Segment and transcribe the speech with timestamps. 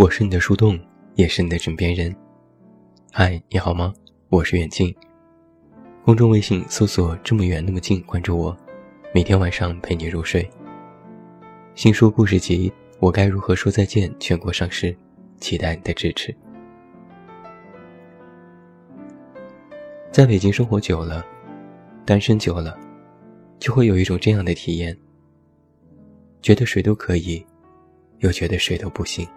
[0.00, 0.80] 我是你的树洞，
[1.14, 2.16] 也是你的枕边人。
[3.12, 3.92] 嗨，你好吗？
[4.30, 4.96] 我是远近。
[6.06, 8.56] 公众微信搜索“这么远那么近”，关注我，
[9.14, 10.48] 每天晚上陪你入睡。
[11.74, 14.96] 新书故事集《我该如何说再见》全国上市，
[15.38, 16.34] 期待你的支持。
[20.10, 21.22] 在北京生活久了，
[22.06, 22.74] 单身久了，
[23.58, 24.96] 就会有一种这样的体验：
[26.40, 27.44] 觉得谁都可以，
[28.20, 29.28] 又觉得谁都不行。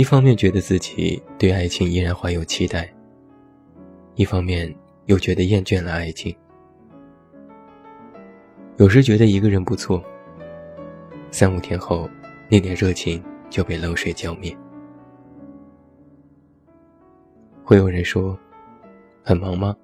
[0.00, 2.90] 一方面觉得自己对爱情依然怀有期待，
[4.14, 6.34] 一方面又觉得厌倦了爱情。
[8.78, 10.02] 有时觉得一个人不错，
[11.30, 12.08] 三五天后，
[12.48, 14.56] 那点热情就被冷水浇灭。
[17.62, 18.38] 会有人说
[19.22, 19.76] ：“很忙吗？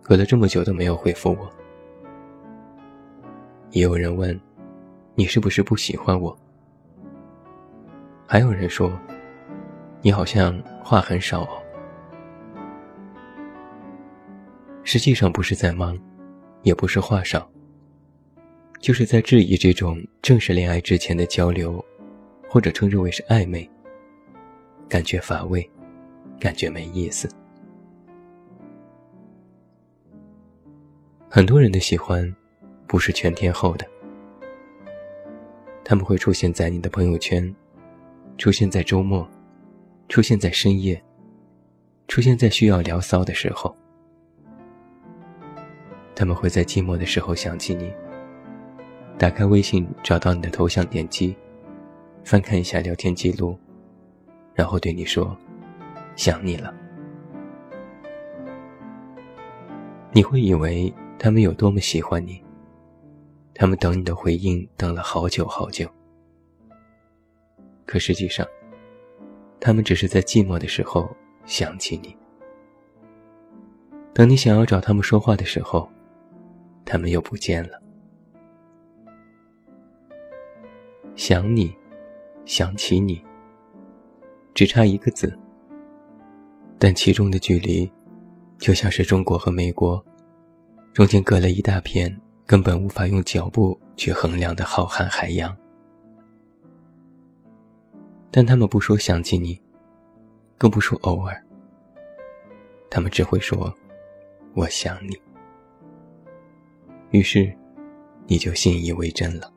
[0.00, 1.50] 隔了这么久都没有回复我。”
[3.72, 4.40] 也有人问
[5.14, 6.34] ：“你是不是不喜欢我？”
[8.26, 8.90] 还有人说。
[10.02, 11.62] 你好像话很少哦。
[14.82, 15.98] 实际上不是在忙，
[16.62, 17.48] 也不是话少，
[18.78, 21.84] 就是在质疑这种正式恋爱之前的交流，
[22.48, 23.68] 或者称之为是暧昧，
[24.88, 25.68] 感觉乏味，
[26.40, 27.28] 感觉没意思。
[31.28, 32.34] 很多人的喜欢，
[32.86, 33.86] 不是全天候的，
[35.84, 37.54] 他们会出现在你的朋友圈，
[38.38, 39.28] 出现在周末。
[40.10, 41.00] 出现在深夜，
[42.08, 43.72] 出现在需要聊骚的时候，
[46.16, 47.94] 他们会在寂寞的时候想起你。
[49.16, 51.36] 打开微信，找到你的头像，点击，
[52.24, 53.56] 翻看一下聊天记录，
[54.52, 55.36] 然后对你说
[56.16, 56.74] ：“想你了。”
[60.10, 62.42] 你会以为他们有多么喜欢你，
[63.54, 65.88] 他们等你的回应等了好久好久，
[67.86, 68.44] 可实际上。
[69.60, 72.16] 他们只是在寂寞的时候想起你，
[74.14, 75.86] 等你想要找他们说话的时候，
[76.84, 77.80] 他们又不见了。
[81.14, 81.76] 想你，
[82.46, 83.22] 想起你，
[84.54, 85.38] 只差一个字，
[86.78, 87.90] 但其中的距离，
[88.56, 90.02] 就像是中国和美国
[90.94, 95.54] 中间隔了一大片根本无法用脚步去衡量的浩瀚海洋。
[98.30, 99.60] 但他们不说想起你，
[100.56, 101.44] 更不说偶尔。
[102.88, 103.74] 他们只会说
[104.54, 105.20] ：“我想你。”
[107.10, 107.52] 于是，
[108.26, 109.52] 你就信以为真了。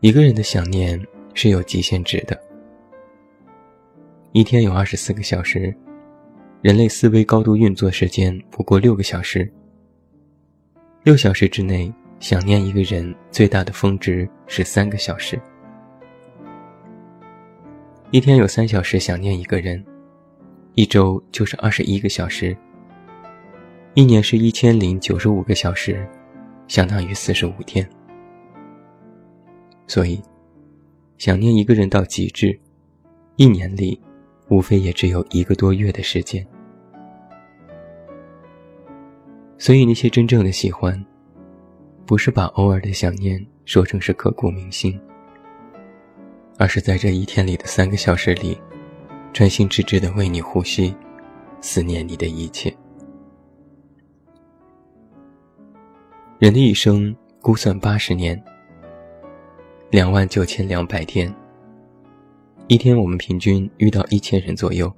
[0.00, 0.98] 一个人的想念
[1.34, 2.40] 是有极限值的。
[4.32, 5.74] 一天有二十四个小时，
[6.62, 9.50] 人类思维高度运作时间不过六个小时。
[11.02, 11.92] 六小时之内。
[12.18, 15.40] 想念一个人最大的峰值是三个小时。
[18.10, 19.84] 一天有三小时想念一个人，
[20.74, 22.56] 一周就是二十一个小时。
[23.94, 26.06] 一年是一千零九十五个小时，
[26.68, 27.88] 相当于四十五天。
[29.86, 30.20] 所以，
[31.18, 32.58] 想念一个人到极致，
[33.36, 34.00] 一年里，
[34.48, 36.46] 无非也只有一个多月的时间。
[39.58, 41.04] 所以，那些真正的喜欢。
[42.06, 44.98] 不是把偶尔的想念说成是刻骨铭心，
[46.56, 48.56] 而是在这一天里的三个小时里，
[49.32, 50.94] 专心致志的为你呼吸，
[51.60, 52.72] 思念你的一切。
[56.38, 58.40] 人的一生估算八十年，
[59.90, 61.34] 两万九千两百天。
[62.68, 64.92] 一天我们平均遇到一千人左右，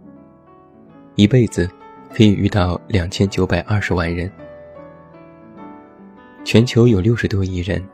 [1.14, 1.70] 一辈子
[2.12, 4.30] 可以遇到两千九百二十万人。
[6.48, 7.86] 全球有六十多亿人，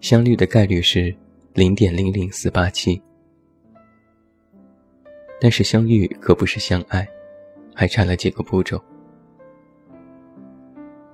[0.00, 1.12] 相遇的概率是
[1.54, 3.02] 零点零零四八七。
[5.40, 7.04] 但是相遇可不是相爱，
[7.74, 8.80] 还差了几个步骤。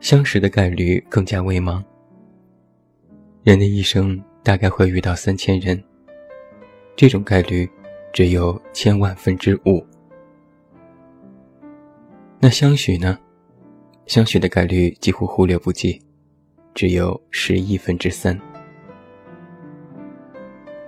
[0.00, 1.82] 相识的概率更加微茫。
[3.42, 5.82] 人的一生大概会遇到三千人，
[6.94, 7.66] 这种概率
[8.12, 9.82] 只有千万分之五。
[12.38, 13.18] 那相许呢？
[14.04, 16.03] 相许的概率几乎忽略不计。
[16.74, 18.36] 只有十亿分之三，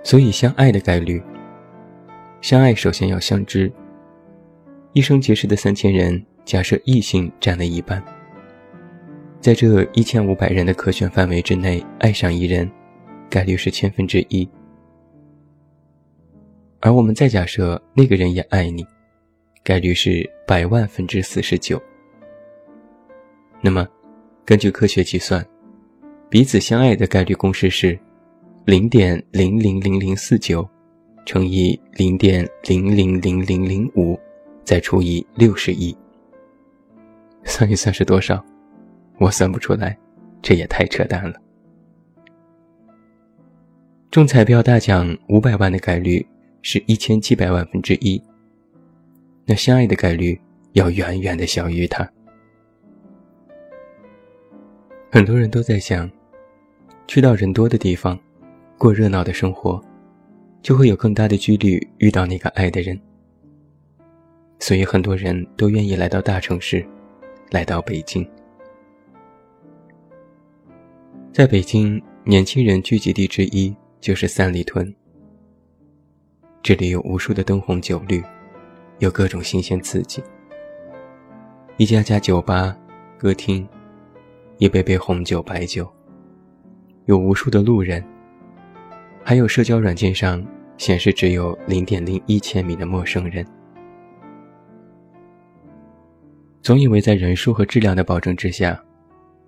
[0.03, 1.23] 所以相爱的概率，
[2.41, 3.71] 相爱首先要相知。
[4.91, 8.03] 一生结识的三千人，假设异性占了一半，
[9.39, 12.69] 在这一千五百人的可选范围之内，爱上一人，
[13.29, 14.47] 概率是千分之一。
[16.81, 18.85] 而我们再假设那个人也爱你，
[19.63, 21.81] 概率是百万分之四十九。
[23.61, 23.87] 那么，
[24.43, 25.45] 根据科学计算。
[26.29, 27.97] 彼此相爱的概率公式是
[28.65, 30.67] 零点零零零零四九
[31.25, 34.19] 乘以零点零零零零零五，
[34.65, 35.95] 再除以六十亿。
[37.45, 38.43] 算一算是多少？
[39.19, 39.97] 我算不出来，
[40.41, 41.39] 这也太扯淡了。
[44.11, 46.25] 中彩票大奖五百万的概率
[46.61, 48.21] 是一千七百万分之一，
[49.45, 50.37] 那相爱的概率
[50.73, 52.09] 要远远的小于它。
[55.09, 56.09] 很多人都在想，
[57.07, 58.19] 去到人多的地方，
[58.77, 59.81] 过热闹的生活，
[60.61, 62.99] 就会有更大的几率遇到那个爱的人。
[64.59, 66.85] 所以很多人都愿意来到大城市，
[67.51, 68.27] 来到北京。
[71.31, 73.75] 在北京，年轻人聚集地之一。
[73.99, 74.95] 就是三里屯，
[76.61, 78.23] 这里有无数的灯红酒绿，
[78.99, 80.21] 有各种新鲜刺激。
[81.77, 82.77] 一家家酒吧、
[83.17, 83.67] 歌厅，
[84.59, 85.91] 一杯杯红酒、白酒，
[87.07, 88.03] 有无数的路人，
[89.23, 90.45] 还有社交软件上
[90.77, 93.45] 显示只有零点零一千米的陌生人。
[96.61, 98.77] 总以为在人数和质量的保证之下，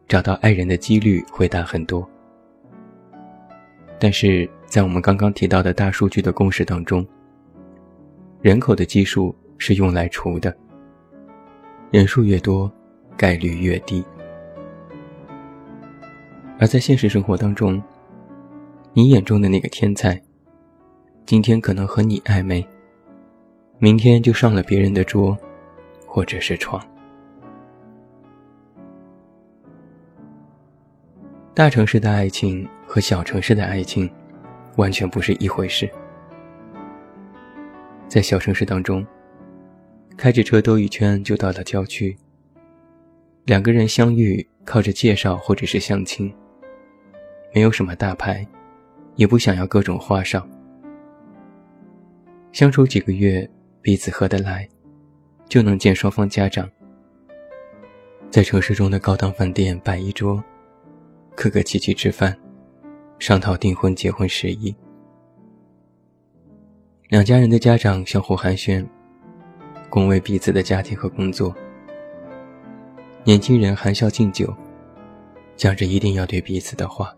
[0.07, 2.09] 找到爱人的几率会大很多。
[3.99, 7.05] 但是在我们刚刚提到的大数据的公式当中，
[8.41, 10.55] 人口的基数是用来除的，
[11.91, 12.71] 人数越多，
[13.17, 14.01] 概率越低。
[16.59, 17.81] 而在现实生活当中，
[18.93, 20.21] 你眼中的那个天才，
[21.25, 22.67] 今天可能和你暧昧，
[23.79, 25.35] 明天就上了别人的桌，
[26.05, 26.85] 或者是床。
[31.53, 32.67] 大城市的爱情。
[32.91, 34.09] 和小城市的爱情，
[34.77, 35.87] 完全不是一回事。
[38.07, 39.05] 在小城市当中，
[40.17, 42.17] 开着车兜一圈就到了郊区。
[43.45, 46.33] 两个人相遇，靠着介绍或者是相亲，
[47.53, 48.45] 没有什么大牌，
[49.15, 50.45] 也不想要各种花哨。
[52.51, 53.49] 相处几个月，
[53.81, 54.67] 彼此合得来，
[55.47, 56.69] 就能见双方家长。
[58.29, 60.43] 在城市中的高档饭店摆一桌，
[61.35, 62.37] 客客气气吃饭。
[63.19, 64.73] 商讨订婚、结婚事宜，
[67.09, 68.87] 两家人的家长相互寒暄，
[69.89, 71.53] 恭维彼此的家庭和工作。
[73.25, 74.55] 年轻人含笑敬酒，
[75.57, 77.13] 讲着一定要对彼此的话。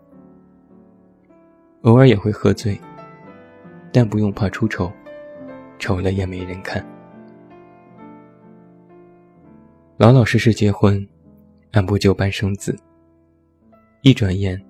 [1.82, 2.80] 偶尔也会喝醉，
[3.92, 4.90] 但不用怕出丑，
[5.80, 6.84] 丑了也没人看。
[9.96, 11.04] 老老实实结婚，
[11.72, 12.76] 按部就班生子，
[14.02, 14.60] 一转眼。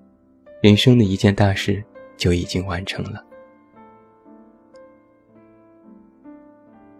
[0.61, 1.83] 人生的一件大事
[2.15, 3.21] 就已经完成了。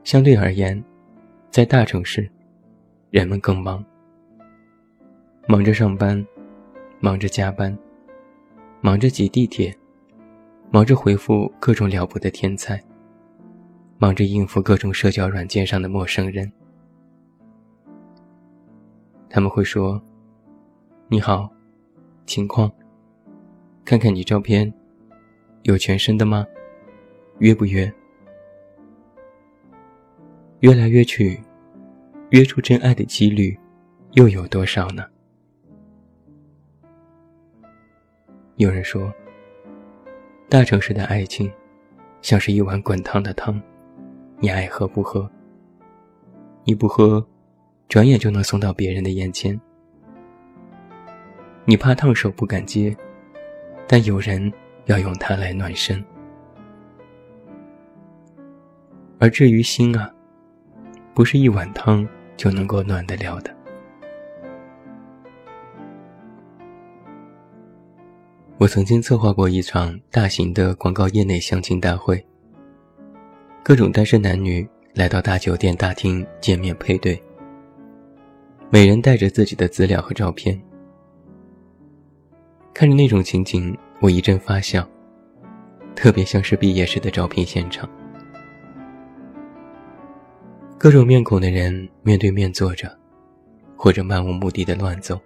[0.03, 0.83] 相对而言，
[1.49, 2.29] 在大城市，
[3.09, 3.83] 人们更忙，
[5.47, 6.23] 忙着上班，
[6.99, 7.75] 忙着加班，
[8.81, 9.73] 忙着挤地铁，
[10.73, 12.83] 忙着回复各种了不得天才，
[13.99, 16.51] 忙着应付各种社交软件上的陌生人。
[19.29, 20.01] 他们会说
[21.09, 21.47] ：“你好，
[22.25, 22.71] 情况。”
[23.85, 24.73] 看看你照片，
[25.61, 26.43] 有全身的吗？
[27.37, 27.93] 约不约？
[30.61, 31.39] 约来约去，
[32.31, 33.55] 约出真爱的几率
[34.13, 35.05] 又有多少呢？
[38.55, 39.13] 有人说，
[40.53, 41.51] 大城市的爱情
[42.21, 43.59] 像是一碗滚烫的汤，
[44.37, 45.27] 你爱喝不喝？
[46.63, 47.25] 你不喝，
[47.89, 49.59] 转眼就能送到别人的眼前。
[51.65, 52.95] 你怕烫手不敢接。
[53.87, 54.53] 但有人
[54.85, 56.05] 要用它来暖身，
[59.17, 60.07] 而至于心啊，
[61.15, 62.07] 不是一碗汤
[62.37, 63.51] 就能够暖得了的。
[68.63, 72.25] 我曾经策划过一场大型的广告业内相亲大会，
[73.61, 77.21] 各种单身男女来到大酒店大厅见面配对，
[78.69, 80.57] 每人带着自己的资料和照片。
[82.73, 84.87] 看着那种情景，我一阵发笑，
[85.93, 87.89] 特别像是毕业时的招聘现场。
[90.77, 92.89] 各种面孔的人面对面坐着，
[93.75, 95.19] 或者漫无目的的乱走。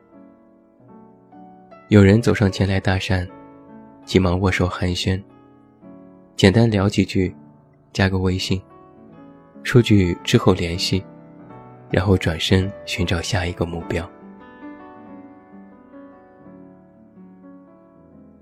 [1.89, 3.25] 有人走上前来搭讪，
[4.03, 5.23] 急忙握手寒暄，
[6.35, 7.33] 简单聊几句，
[7.93, 8.61] 加个微信，
[9.63, 11.01] 说句之后联系，
[11.89, 14.05] 然后转身寻找下一个目标。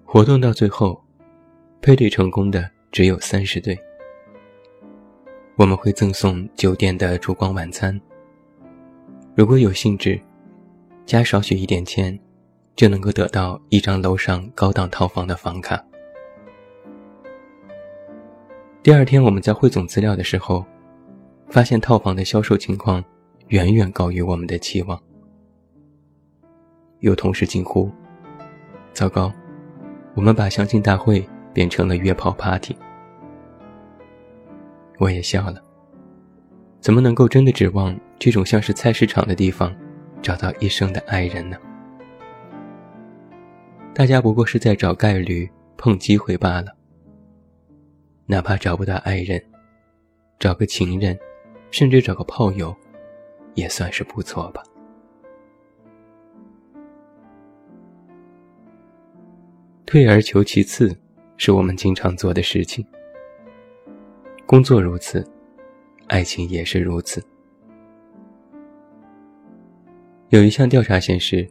[0.03, 0.99] 活动到最后，
[1.81, 3.77] 配对成功的只有三十对。
[5.55, 8.01] 我们会赠送酒店的烛光晚餐。
[9.35, 10.19] 如果有兴致，
[11.05, 12.19] 加少许一点钱，
[12.75, 15.81] 就能够得到一张楼上高档套房的房卡。
[18.83, 20.65] 第二天，我们在汇总资料的时候，
[21.49, 23.03] 发现套房的销售情况
[23.47, 25.01] 远远高于我们的期望。
[26.99, 27.89] 有同事惊呼
[28.93, 29.31] ：“糟糕，
[30.13, 32.75] 我们把相亲大会变成了约炮 party。”
[34.99, 35.61] 我也笑了。
[36.79, 39.75] 怎么能够真的指望这种像是菜市场的地方，
[40.21, 41.57] 找到一生的爱人呢？
[43.95, 46.75] 大家不过是在找概率、碰机会罢了。
[48.25, 49.41] 哪怕找不到爱人，
[50.37, 51.17] 找个情人，
[51.71, 52.75] 甚至找个炮友，
[53.53, 54.61] 也算是不错吧。
[59.85, 60.93] 退而求其次，
[61.37, 62.85] 是我们经常做的事情。
[64.45, 65.25] 工作如此，
[66.07, 67.23] 爱情也是如此。
[70.31, 71.49] 有一项调查显示。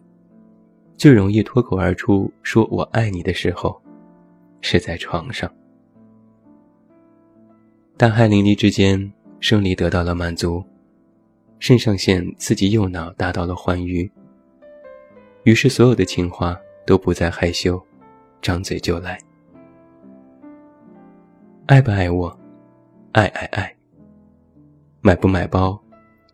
[0.96, 3.80] 最容易脱口而出说“我爱你”的时候，
[4.60, 5.52] 是在床上。
[7.96, 10.64] 大汗淋漓之间，生理得到了满足，
[11.58, 14.10] 肾上腺刺激右脑达到了欢愉。
[15.44, 17.80] 于是，所有的情话都不再害羞，
[18.40, 19.18] 张嘴就来。
[21.66, 22.38] 爱不爱我？
[23.12, 23.76] 爱爱爱。
[25.00, 25.78] 买不买包？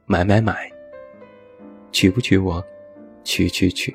[0.07, 0.71] 买买买。
[1.93, 2.65] 娶不娶我？
[3.25, 3.95] 娶娶娶。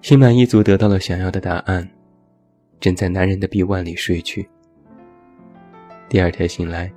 [0.00, 1.86] 心满意足得到了想要的答案，
[2.80, 4.48] 枕在男人的臂弯里睡去。
[6.08, 6.90] 第二天醒来，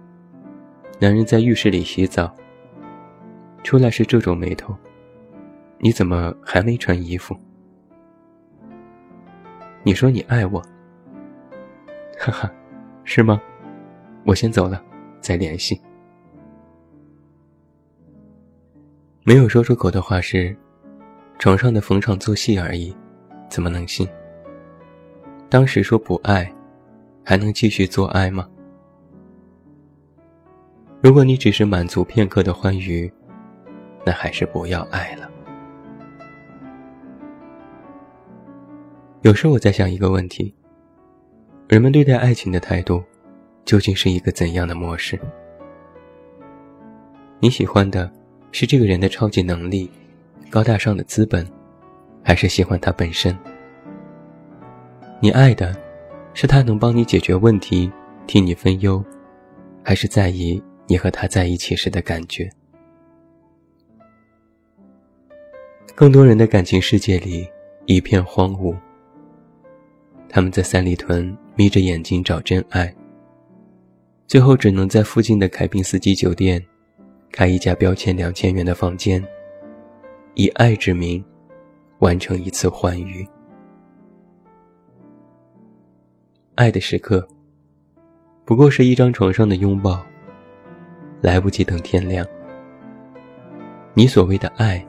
[0.99, 2.33] 男人在浴室里洗澡。
[3.63, 4.75] 出来时皱皱眉头
[5.79, 7.35] ：“你怎么还没穿衣服？”
[9.83, 10.61] 你说你爱我，
[12.19, 12.51] 哈哈，
[13.03, 13.41] 是吗？
[14.25, 14.83] 我先走了，
[15.19, 15.79] 再联系。
[19.23, 20.55] 没有说出口的话是。
[21.41, 22.95] 床上的逢场作戏而已，
[23.49, 24.07] 怎么能信？
[25.49, 26.53] 当时说不爱，
[27.25, 28.47] 还能继续做爱吗？
[31.01, 33.11] 如果你只是满足片刻的欢愉，
[34.05, 35.27] 那还是不要爱了。
[39.23, 40.53] 有时我在想一个问题：
[41.67, 43.03] 人们对待爱情的态度，
[43.65, 45.19] 究竟是一个怎样的模式？
[47.39, 48.13] 你喜欢的
[48.51, 49.89] 是这个人的超级能力？
[50.51, 51.47] 高大上的资本，
[52.21, 53.33] 还是喜欢他本身？
[55.21, 55.73] 你爱的，
[56.33, 57.89] 是他能帮你解决问题、
[58.27, 59.01] 替你分忧，
[59.81, 62.49] 还是在意你和他在一起时的感觉？
[65.95, 67.47] 更多人的感情世界里
[67.85, 68.75] 一片荒芜，
[70.27, 72.93] 他们在三里屯眯着眼睛找真爱，
[74.27, 76.61] 最后只能在附近的凯宾斯基酒店
[77.31, 79.25] 开一家标签两千元的房间。
[80.33, 81.23] 以爱之名，
[81.99, 83.27] 完成一次欢愉。
[86.55, 87.27] 爱的时刻，
[88.45, 90.01] 不过是一张床上的拥抱，
[91.21, 92.25] 来不及等天亮。
[93.93, 94.85] 你所谓的爱，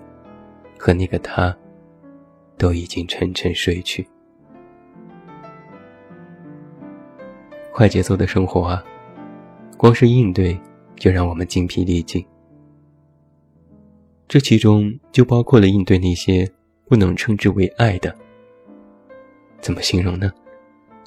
[0.78, 1.54] 和那个他，
[2.56, 4.06] 都已经沉沉睡去。
[7.72, 8.84] 快节奏的生活啊，
[9.76, 10.56] 光是应对
[10.94, 12.24] 就让我们精疲力尽。
[14.32, 16.50] 这其中就包括了应对那些
[16.86, 18.16] 不能称之为爱的，
[19.60, 20.32] 怎么形容呢？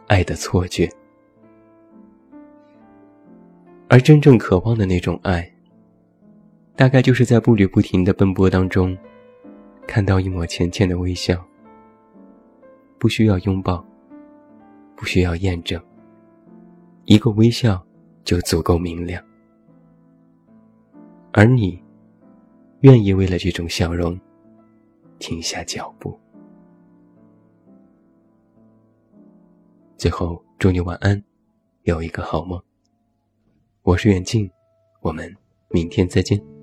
[0.05, 0.87] 爱的错觉。
[3.87, 5.51] 而真正渴望的那种爱，
[6.75, 8.95] 大概就是在步履不停的奔波当中，
[9.87, 11.43] 看到一抹浅浅的微笑。
[12.99, 13.83] 不需要拥抱，
[14.95, 15.81] 不需要验证，
[17.05, 17.83] 一个微笑
[18.23, 19.19] 就足够明亮。
[21.31, 21.83] 而你。
[22.85, 24.15] 愿意为了这种笑容
[25.17, 26.15] 停下脚步。
[29.97, 31.19] 最后，祝你晚安，
[31.81, 32.61] 有一个好梦。
[33.81, 34.47] 我是远近，
[35.01, 35.35] 我们
[35.69, 36.54] 明天再见。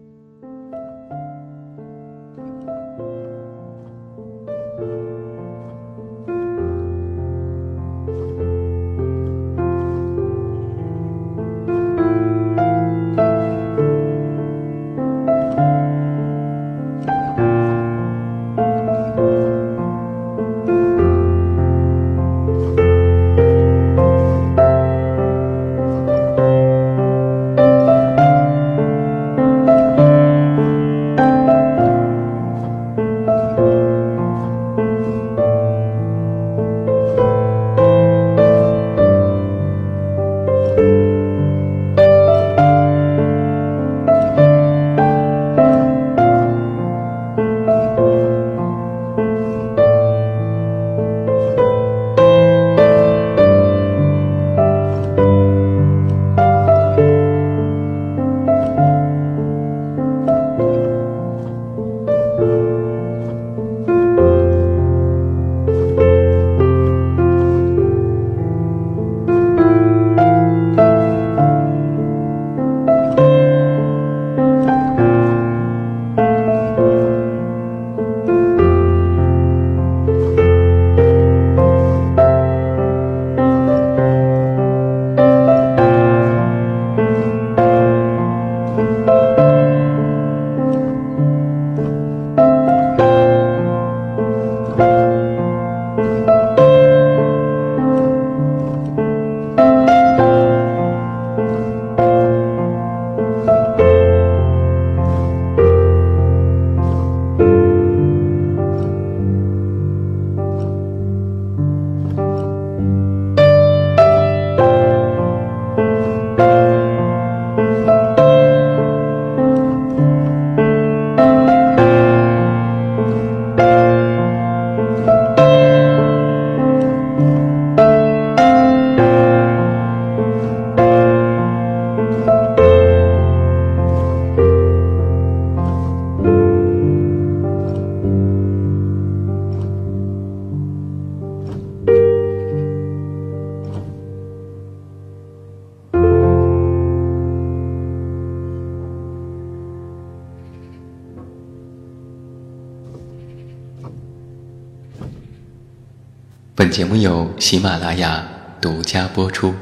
[156.83, 158.27] 节目由喜马拉雅
[158.61, 159.55] 独家播出。